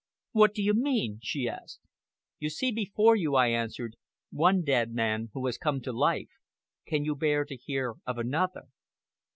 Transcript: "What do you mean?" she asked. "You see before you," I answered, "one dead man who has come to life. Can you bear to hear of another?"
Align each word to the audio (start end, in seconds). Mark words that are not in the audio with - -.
"What 0.31 0.55
do 0.55 0.63
you 0.63 0.73
mean?" 0.73 1.19
she 1.21 1.47
asked. 1.47 1.79
"You 2.39 2.49
see 2.49 2.71
before 2.71 3.15
you," 3.15 3.35
I 3.35 3.49
answered, 3.49 3.97
"one 4.31 4.63
dead 4.63 4.91
man 4.95 5.29
who 5.33 5.45
has 5.45 5.59
come 5.59 5.79
to 5.81 5.93
life. 5.93 6.31
Can 6.87 7.05
you 7.05 7.13
bear 7.13 7.45
to 7.45 7.55
hear 7.55 7.97
of 8.07 8.17
another?" 8.17 8.69